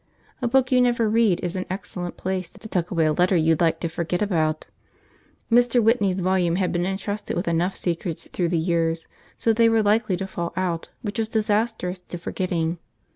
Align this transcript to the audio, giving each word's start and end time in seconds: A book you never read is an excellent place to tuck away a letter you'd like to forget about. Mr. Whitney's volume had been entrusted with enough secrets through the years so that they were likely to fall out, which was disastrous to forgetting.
A 0.41 0.47
book 0.47 0.71
you 0.71 0.81
never 0.81 1.07
read 1.07 1.39
is 1.41 1.55
an 1.55 1.67
excellent 1.69 2.17
place 2.17 2.49
to 2.49 2.67
tuck 2.67 2.89
away 2.89 3.05
a 3.05 3.13
letter 3.13 3.35
you'd 3.35 3.61
like 3.61 3.79
to 3.81 3.87
forget 3.87 4.19
about. 4.19 4.65
Mr. 5.51 5.79
Whitney's 5.79 6.21
volume 6.21 6.55
had 6.55 6.71
been 6.71 6.87
entrusted 6.87 7.37
with 7.37 7.47
enough 7.47 7.75
secrets 7.75 8.27
through 8.33 8.49
the 8.49 8.57
years 8.57 9.07
so 9.37 9.51
that 9.51 9.57
they 9.57 9.69
were 9.69 9.83
likely 9.83 10.17
to 10.17 10.25
fall 10.25 10.53
out, 10.57 10.89
which 11.03 11.19
was 11.19 11.29
disastrous 11.29 11.99
to 11.99 12.17
forgetting. 12.17 12.79